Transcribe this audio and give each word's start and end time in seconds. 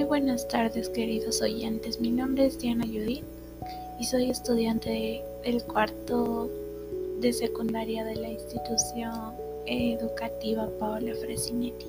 Muy 0.00 0.08
buenas 0.08 0.48
tardes 0.48 0.88
queridos 0.88 1.42
oyentes, 1.42 2.00
mi 2.00 2.10
nombre 2.10 2.46
es 2.46 2.58
Diana 2.58 2.86
Judith 2.86 3.22
y 3.98 4.04
soy 4.04 4.30
estudiante 4.30 5.22
del 5.44 5.62
cuarto 5.64 6.48
de 7.20 7.30
secundaria 7.34 8.02
de 8.06 8.16
la 8.16 8.30
institución 8.30 9.34
educativa 9.66 10.70
Paola 10.78 11.14
Fresinetti. 11.16 11.84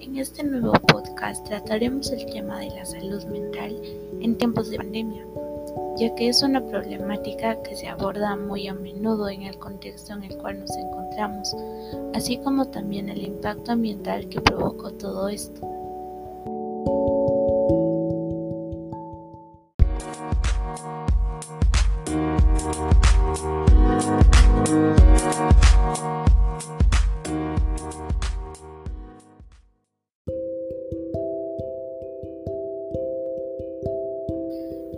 En 0.00 0.16
este 0.16 0.44
nuevo 0.44 0.74
podcast 0.74 1.44
trataremos 1.44 2.12
el 2.12 2.24
tema 2.26 2.60
de 2.60 2.68
la 2.68 2.86
salud 2.86 3.24
mental 3.24 3.82
en 4.20 4.38
tiempos 4.38 4.70
de 4.70 4.76
pandemia, 4.76 5.26
ya 5.96 6.14
que 6.14 6.28
es 6.28 6.40
una 6.40 6.64
problemática 6.64 7.60
que 7.64 7.74
se 7.74 7.88
aborda 7.88 8.36
muy 8.36 8.68
a 8.68 8.74
menudo 8.74 9.28
en 9.28 9.42
el 9.42 9.58
contexto 9.58 10.12
en 10.12 10.22
el 10.22 10.38
cual 10.38 10.60
nos 10.60 10.70
encontramos, 10.76 11.52
así 12.14 12.36
como 12.36 12.66
también 12.66 13.08
el 13.08 13.24
impacto 13.24 13.72
ambiental 13.72 14.28
que 14.28 14.40
provocó 14.40 14.92
todo 14.92 15.28
esto. 15.28 15.73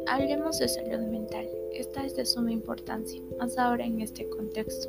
Hablemos 0.08 0.58
de 0.58 0.68
salud 0.68 1.00
mental. 1.06 1.46
Esta 1.72 2.04
es 2.04 2.16
de 2.16 2.26
suma 2.26 2.50
importancia, 2.50 3.22
más 3.38 3.56
ahora 3.58 3.84
en 3.84 4.00
este 4.00 4.28
contexto, 4.28 4.88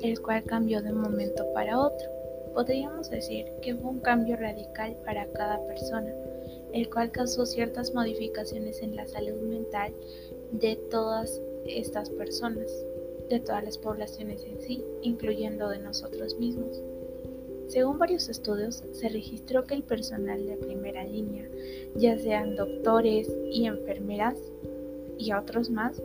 el 0.00 0.20
cual 0.20 0.44
cambió 0.44 0.80
de 0.80 0.92
un 0.92 1.00
momento 1.00 1.44
para 1.54 1.78
otro. 1.78 2.08
Podríamos 2.54 3.10
decir 3.10 3.46
que 3.62 3.74
fue 3.74 3.90
un 3.90 4.00
cambio 4.00 4.36
radical 4.36 4.96
para 5.04 5.26
cada 5.32 5.58
persona, 5.66 6.12
el 6.72 6.90
cual 6.90 7.10
causó 7.10 7.46
ciertas 7.46 7.94
modificaciones 7.94 8.82
en 8.82 8.96
la 8.96 9.06
salud 9.06 9.40
mental 9.42 9.92
de 10.52 10.76
todas 10.76 11.40
estas 11.66 12.10
personas, 12.10 12.70
de 13.28 13.40
todas 13.40 13.64
las 13.64 13.78
poblaciones 13.78 14.44
en 14.44 14.60
sí, 14.60 14.84
incluyendo 15.02 15.68
de 15.68 15.78
nosotros 15.78 16.38
mismos. 16.38 16.82
Según 17.68 17.98
varios 17.98 18.28
estudios, 18.28 18.82
se 18.92 19.08
registró 19.08 19.64
que 19.64 19.74
el 19.74 19.84
personal 19.84 20.44
de 20.44 20.56
primera 20.56 21.04
línea, 21.04 21.48
ya 21.94 22.18
sean 22.18 22.56
doctores 22.56 23.30
y 23.48 23.66
enfermeras 23.66 24.36
y 25.18 25.32
otros 25.32 25.70
más, 25.70 26.02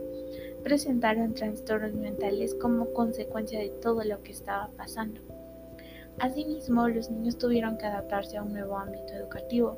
presentaron 0.62 1.34
trastornos 1.34 1.94
mentales 1.94 2.54
como 2.54 2.92
consecuencia 2.92 3.58
de 3.58 3.70
todo 3.70 4.04
lo 4.04 4.22
que 4.22 4.32
estaba 4.32 4.70
pasando. 4.76 5.20
Asimismo, 6.18 6.88
los 6.88 7.10
niños 7.10 7.36
tuvieron 7.36 7.76
que 7.78 7.86
adaptarse 7.86 8.36
a 8.36 8.42
un 8.42 8.52
nuevo 8.52 8.78
ámbito 8.78 9.12
educativo, 9.14 9.76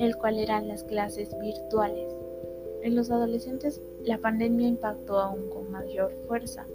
el 0.00 0.16
cual 0.16 0.38
eran 0.38 0.66
las 0.66 0.82
clases 0.82 1.38
virtuales. 1.38 2.12
En 2.82 2.96
los 2.96 3.10
adolescentes, 3.10 3.82
la 4.02 4.18
pandemia 4.18 4.66
impactó 4.66 5.18
aún 5.18 5.50
con 5.50 5.70
mayor 5.70 6.12
fuerza 6.26 6.66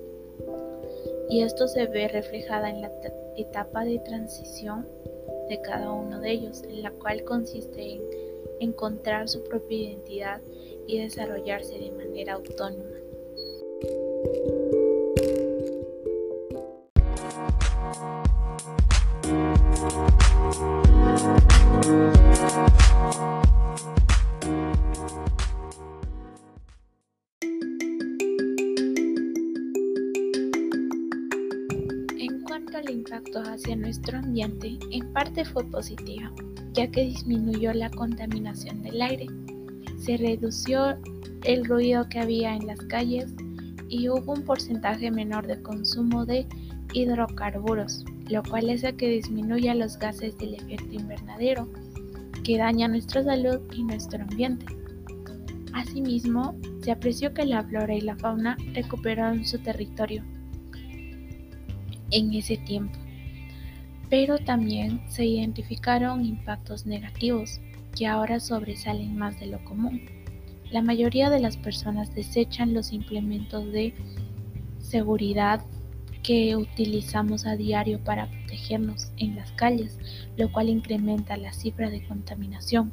y 1.27 1.41
esto 1.41 1.67
se 1.67 1.87
ve 1.87 2.07
reflejada 2.07 2.69
en 2.69 2.81
la 2.81 2.91
etapa 3.35 3.83
de 3.83 3.99
transición 3.99 4.87
de 5.49 5.59
cada 5.61 5.91
uno 5.91 6.19
de 6.19 6.31
ellos, 6.31 6.63
en 6.63 6.83
la 6.83 6.91
cual 6.91 7.23
consiste 7.23 7.93
en 7.93 8.01
encontrar 8.59 9.27
su 9.27 9.43
propia 9.43 9.89
identidad 9.89 10.41
y 10.87 10.99
desarrollarse 10.99 11.79
de 11.79 11.91
manera 11.91 12.33
autónoma. 12.33 12.84
Impacto 33.15 33.41
hacia 33.49 33.75
nuestro 33.77 34.17
ambiente 34.17 34.77
en 34.91 35.13
parte 35.13 35.45
fue 35.45 35.63
positivo, 35.69 36.29
ya 36.73 36.89
que 36.91 37.05
disminuyó 37.05 37.71
la 37.73 37.89
contaminación 37.89 38.81
del 38.83 39.01
aire, 39.01 39.27
se 39.97 40.17
redució 40.17 40.97
el 41.43 41.63
ruido 41.65 42.09
que 42.09 42.19
había 42.19 42.55
en 42.55 42.67
las 42.67 42.79
calles 42.81 43.33
y 43.87 44.09
hubo 44.09 44.33
un 44.33 44.43
porcentaje 44.43 45.11
menor 45.11 45.47
de 45.47 45.61
consumo 45.61 46.25
de 46.25 46.45
hidrocarburos, 46.93 48.03
lo 48.29 48.43
cual 48.43 48.69
hace 48.69 48.93
que 48.95 49.07
disminuya 49.07 49.75
los 49.75 49.97
gases 49.97 50.37
del 50.37 50.55
efecto 50.55 50.93
invernadero, 50.93 51.69
que 52.43 52.57
daña 52.57 52.89
nuestra 52.89 53.23
salud 53.23 53.61
y 53.73 53.83
nuestro 53.83 54.21
ambiente. 54.23 54.65
Asimismo, 55.73 56.57
se 56.81 56.91
apreció 56.91 57.33
que 57.33 57.45
la 57.45 57.63
flora 57.63 57.95
y 57.95 58.01
la 58.01 58.17
fauna 58.17 58.57
recuperaron 58.73 59.45
su 59.45 59.57
territorio, 59.59 60.23
en 62.11 62.33
ese 62.33 62.57
tiempo. 62.57 63.04
Pero 64.09 64.37
también 64.37 65.01
se 65.09 65.25
identificaron 65.25 66.25
impactos 66.25 66.85
negativos 66.85 67.59
que 67.95 68.07
ahora 68.07 68.39
sobresalen 68.39 69.17
más 69.17 69.39
de 69.39 69.47
lo 69.47 69.63
común. 69.63 70.01
La 70.71 70.81
mayoría 70.81 71.29
de 71.29 71.39
las 71.39 71.57
personas 71.57 72.13
desechan 72.13 72.73
los 72.73 72.91
implementos 72.91 73.71
de 73.71 73.93
seguridad 74.79 75.61
que 76.23 76.55
utilizamos 76.55 77.45
a 77.45 77.55
diario 77.55 78.03
para 78.03 78.27
protegernos 78.29 79.11
en 79.17 79.35
las 79.35 79.51
calles, 79.51 79.99
lo 80.37 80.51
cual 80.51 80.69
incrementa 80.69 81.37
la 81.37 81.53
cifra 81.53 81.89
de 81.89 82.03
contaminación. 82.03 82.91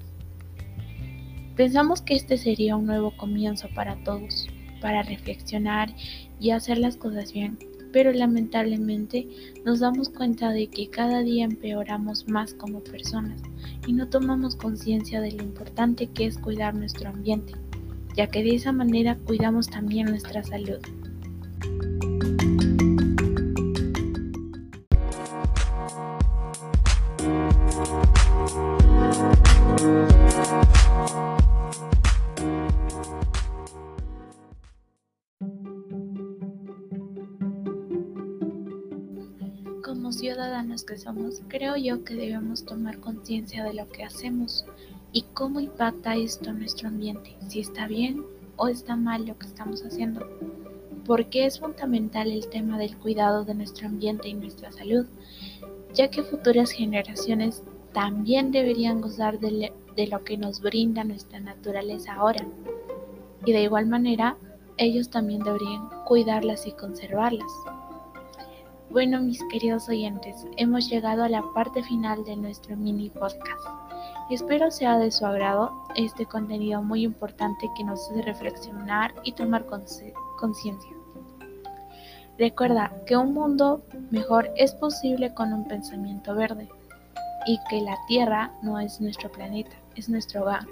Pensamos 1.56 2.02
que 2.02 2.14
este 2.14 2.36
sería 2.36 2.76
un 2.76 2.86
nuevo 2.86 3.16
comienzo 3.16 3.68
para 3.74 3.96
todos, 4.04 4.48
para 4.82 5.02
reflexionar 5.02 5.94
y 6.40 6.50
hacer 6.50 6.76
las 6.76 6.96
cosas 6.96 7.32
bien 7.32 7.58
pero 7.92 8.12
lamentablemente 8.12 9.28
nos 9.64 9.80
damos 9.80 10.08
cuenta 10.08 10.50
de 10.50 10.68
que 10.68 10.88
cada 10.88 11.20
día 11.20 11.44
empeoramos 11.44 12.26
más 12.28 12.54
como 12.54 12.80
personas 12.80 13.40
y 13.86 13.92
no 13.92 14.08
tomamos 14.08 14.56
conciencia 14.56 15.20
de 15.20 15.32
lo 15.32 15.42
importante 15.42 16.08
que 16.08 16.26
es 16.26 16.38
cuidar 16.38 16.74
nuestro 16.74 17.10
ambiente, 17.10 17.52
ya 18.16 18.28
que 18.28 18.42
de 18.42 18.54
esa 18.54 18.72
manera 18.72 19.18
cuidamos 19.26 19.68
también 19.68 20.06
nuestra 20.06 20.42
salud. 20.42 20.78
Como 39.82 40.12
ciudadanos 40.12 40.84
que 40.84 40.96
somos, 40.96 41.42
creo 41.48 41.76
yo 41.76 42.04
que 42.04 42.14
debemos 42.14 42.64
tomar 42.64 43.00
conciencia 43.00 43.64
de 43.64 43.74
lo 43.74 43.88
que 43.88 44.04
hacemos 44.04 44.64
y 45.12 45.22
cómo 45.34 45.58
impacta 45.58 46.14
esto 46.14 46.50
en 46.50 46.60
nuestro 46.60 46.86
ambiente, 46.86 47.36
si 47.48 47.58
está 47.58 47.88
bien 47.88 48.24
o 48.54 48.68
está 48.68 48.94
mal 48.94 49.26
lo 49.26 49.36
que 49.36 49.48
estamos 49.48 49.84
haciendo. 49.84 50.24
Porque 51.04 51.46
es 51.46 51.58
fundamental 51.58 52.30
el 52.30 52.48
tema 52.48 52.78
del 52.78 52.96
cuidado 52.96 53.44
de 53.44 53.54
nuestro 53.54 53.88
ambiente 53.88 54.28
y 54.28 54.34
nuestra 54.34 54.70
salud, 54.70 55.06
ya 55.92 56.08
que 56.08 56.22
futuras 56.22 56.70
generaciones 56.70 57.64
también 57.92 58.52
deberían 58.52 59.00
gozar 59.00 59.40
de, 59.40 59.72
de 59.96 60.06
lo 60.06 60.22
que 60.22 60.36
nos 60.36 60.60
brinda 60.60 61.02
nuestra 61.02 61.40
naturaleza 61.40 62.14
ahora. 62.14 62.46
Y 63.44 63.50
de 63.50 63.64
igual 63.64 63.86
manera, 63.86 64.36
ellos 64.76 65.10
también 65.10 65.42
deberían 65.42 65.88
cuidarlas 66.04 66.68
y 66.68 66.72
conservarlas. 66.72 67.50
Bueno, 68.92 69.22
mis 69.22 69.42
queridos 69.44 69.88
oyentes, 69.88 70.46
hemos 70.58 70.90
llegado 70.90 71.24
a 71.24 71.28
la 71.30 71.42
parte 71.54 71.82
final 71.82 72.26
de 72.26 72.36
nuestro 72.36 72.76
mini 72.76 73.08
podcast. 73.08 73.66
Espero 74.28 74.70
sea 74.70 74.98
de 74.98 75.10
su 75.10 75.24
agrado 75.24 75.72
este 75.96 76.26
contenido 76.26 76.82
muy 76.82 77.04
importante 77.04 77.70
que 77.74 77.84
nos 77.84 78.10
hace 78.10 78.20
reflexionar 78.20 79.14
y 79.24 79.32
tomar 79.32 79.64
conciencia. 79.64 80.90
Recuerda 82.38 82.92
que 83.06 83.16
un 83.16 83.32
mundo 83.32 83.82
mejor 84.10 84.50
es 84.56 84.72
posible 84.74 85.32
con 85.32 85.54
un 85.54 85.66
pensamiento 85.66 86.34
verde 86.34 86.68
y 87.46 87.58
que 87.70 87.80
la 87.80 87.96
Tierra 88.06 88.52
no 88.60 88.78
es 88.78 89.00
nuestro 89.00 89.32
planeta, 89.32 89.74
es 89.96 90.10
nuestro 90.10 90.42
hogar. 90.42 90.66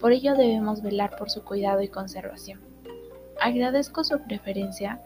Por 0.00 0.10
ello 0.10 0.34
debemos 0.34 0.82
velar 0.82 1.16
por 1.16 1.30
su 1.30 1.44
cuidado 1.44 1.80
y 1.80 1.86
conservación. 1.86 2.60
Agradezco 3.40 4.02
su 4.02 4.18
preferencia 4.18 5.00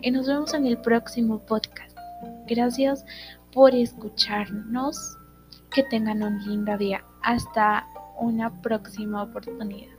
y 0.00 0.10
nos 0.10 0.26
vemos 0.26 0.54
en 0.54 0.66
el 0.66 0.78
próximo 0.78 1.40
podcast. 1.40 1.97
Gracias 2.48 3.04
por 3.52 3.74
escucharnos. 3.74 5.16
Que 5.70 5.82
tengan 5.84 6.22
un 6.22 6.38
lindo 6.46 6.78
día. 6.78 7.04
Hasta 7.22 7.86
una 8.18 8.62
próxima 8.62 9.22
oportunidad. 9.22 9.97